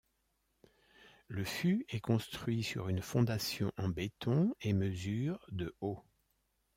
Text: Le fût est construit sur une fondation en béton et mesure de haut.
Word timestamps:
Le 1.27 1.43
fût 1.43 1.85
est 1.89 1.99
construit 1.99 2.63
sur 2.63 2.89
une 2.89 3.03
fondation 3.03 3.71
en 3.77 3.87
béton 3.87 4.51
et 4.59 4.73
mesure 4.73 5.45
de 5.51 5.75
haut. 5.79 6.03